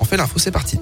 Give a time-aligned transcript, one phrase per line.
[0.00, 0.78] On fait l'info, c'est parti.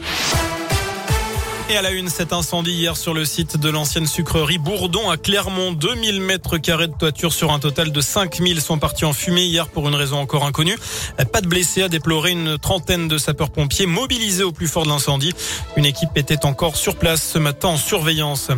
[1.71, 5.17] Et à la une, cet incendie hier sur le site de l'ancienne sucrerie Bourdon à
[5.17, 5.73] Clermont.
[5.73, 9.69] 2000 mètres carrés de toiture sur un total de 5000 sont partis en fumée hier
[9.69, 10.77] pour une raison encore inconnue.
[11.33, 15.33] Pas de blessés à déplorer une trentaine de sapeurs-pompiers mobilisés au plus fort de l'incendie.
[15.77, 18.51] Une équipe était encore sur place ce matin en surveillance.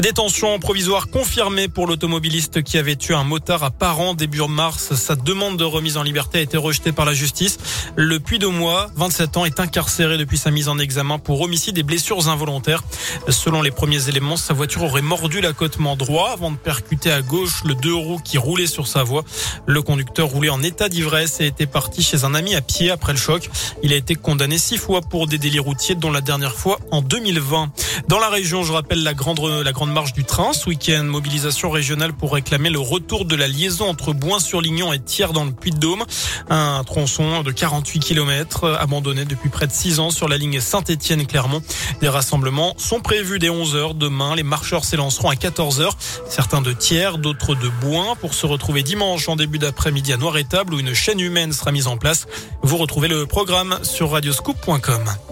[0.00, 4.94] Détention provisoire confirmée pour l'automobiliste qui avait tué un motard à Paran début mars.
[4.94, 7.58] Sa demande de remise en liberté a été rejetée par la justice.
[7.96, 11.76] Le puits de mois, 27 ans, est incarcéré depuis sa mise en examen pour homicide
[11.76, 12.51] et blessures involontaires.
[13.28, 17.62] Selon les premiers éléments, sa voiture aurait mordu l'accotement droit avant de percuter à gauche
[17.64, 19.24] le deux roues qui roulait sur sa voie.
[19.66, 23.12] Le conducteur roulait en état d'ivresse et était parti chez un ami à pied après
[23.12, 23.50] le choc.
[23.82, 27.02] Il a été condamné six fois pour des délits routiers, dont la dernière fois en
[27.02, 27.70] 2020.
[28.08, 31.04] Dans la région, je rappelle la grande, la grande marche du train ce week-end.
[31.04, 35.52] Mobilisation régionale pour réclamer le retour de la liaison entre Boin-sur-Lignon et Thiers dans le
[35.52, 36.04] Puy-de-Dôme.
[36.50, 41.62] Un tronçon de 48 km abandonné depuis près de 6 ans sur la ligne Saint-Étienne-Clermont.
[42.00, 42.41] Des rassemblements
[42.76, 43.96] sont prévus dès 11h.
[43.96, 45.90] Demain, les marcheurs s'élanceront à 14h.
[46.28, 50.74] Certains de Thiers, d'autres de Boin pour se retrouver dimanche en début d'après-midi à Noir-Étable
[50.74, 52.26] où une chaîne humaine sera mise en place.
[52.62, 55.31] Vous retrouvez le programme sur radioscoop.com.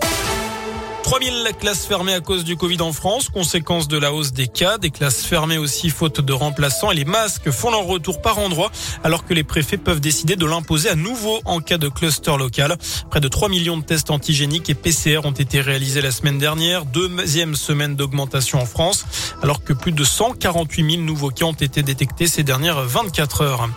[1.03, 4.79] 3000 classes fermées à cause du Covid en France, conséquence de la hausse des cas,
[4.79, 8.71] des classes fermées aussi faute de remplaçants et les masques font leur retour par endroit
[9.03, 12.77] alors que les préfets peuvent décider de l'imposer à nouveau en cas de cluster local.
[13.11, 16.85] Près de 3 millions de tests antigéniques et PCR ont été réalisés la semaine dernière,
[16.85, 19.05] deuxième semaine d'augmentation en France,
[19.43, 23.69] alors que plus de 148 000 nouveaux cas ont été détectés ces dernières 24 heures.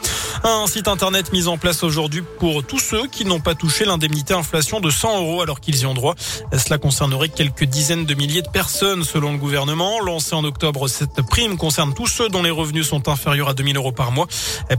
[0.44, 4.34] Un site internet mis en place aujourd'hui pour tous ceux qui n'ont pas touché l'indemnité
[4.34, 6.16] inflation de 100 euros alors qu'ils y ont droit.
[6.58, 6.78] Cela
[7.14, 10.00] concernerait quelques dizaines de milliers de personnes selon le gouvernement.
[10.00, 13.78] Lancé en octobre, cette prime concerne tous ceux dont les revenus sont inférieurs à 2000
[13.78, 14.26] euros par mois.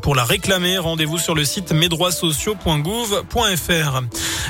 [0.02, 4.00] Pour la réclamer, rendez-vous sur le site mesdroitssociaux.gouv.fr.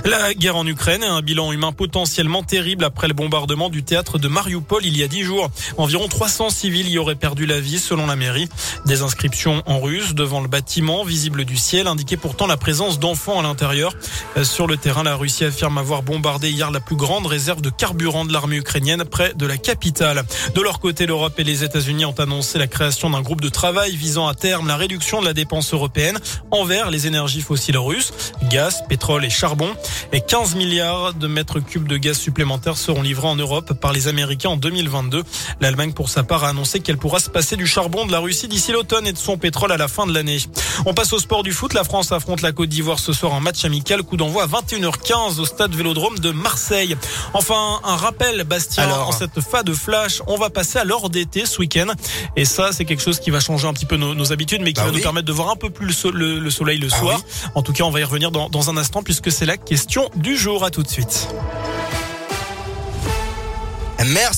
[0.05, 4.19] La guerre en Ukraine a un bilan humain potentiellement terrible après le bombardement du théâtre
[4.19, 5.51] de Mariupol il y a dix jours.
[5.77, 8.49] Environ 300 civils y auraient perdu la vie selon la mairie.
[8.87, 13.39] Des inscriptions en russe devant le bâtiment visible du ciel indiquait pourtant la présence d'enfants
[13.39, 13.95] à l'intérieur.
[14.37, 17.71] Euh, sur le terrain, la Russie affirme avoir bombardé hier la plus grande réserve de
[17.71, 20.25] carburant de l'armée ukrainienne près de la capitale.
[20.55, 23.97] De leur côté, l'Europe et les États-Unis ont annoncé la création d'un groupe de travail
[23.97, 26.19] visant à terme la réduction de la dépense européenne
[26.51, 28.13] envers les énergies fossiles russes,
[28.51, 29.71] gaz, pétrole et charbon.
[30.13, 34.09] Et 15 milliards de mètres cubes de gaz supplémentaires seront livrés en Europe par les
[34.09, 35.23] Américains en 2022.
[35.61, 38.49] L'Allemagne, pour sa part, a annoncé qu'elle pourra se passer du charbon de la Russie
[38.49, 40.39] d'ici l'automne et de son pétrole à la fin de l'année.
[40.87, 41.75] On passe au sport du foot.
[41.75, 44.03] La France affronte la Côte d'Ivoire ce soir en match amical.
[44.03, 46.97] Coup d'envoi à 21h15 au stade Vélodrome de Marseille.
[47.33, 51.47] Enfin, un rappel, Bastien, en cette fin de flash, on va passer à l'heure d'été
[51.47, 51.87] ce week-end.
[52.37, 54.81] Et ça, c'est quelque chose qui va changer un petit peu nos, habitudes, mais qui
[54.81, 57.21] bah va nous permettre de voir un peu plus le, soleil le ah soir.
[57.55, 60.09] En tout cas, on va y revenir dans, dans un instant puisque c'est la question
[60.15, 60.63] du jour.
[60.63, 61.27] À tout de suite.
[64.07, 64.33] Merci.